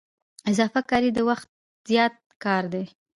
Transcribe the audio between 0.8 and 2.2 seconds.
کاري د وخت زیات